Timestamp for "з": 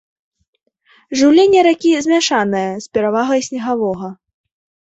2.87-2.99